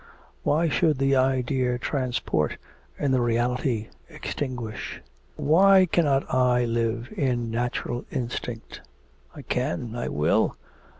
[0.41, 2.57] Why should the idea transport,
[2.97, 4.99] and the reality extinguish?
[5.35, 8.81] Why cannot I live in natural instinct?...
[9.35, 10.57] I can, I will....